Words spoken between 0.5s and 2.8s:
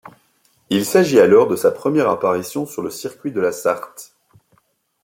Il s'agit alors de sa première apparition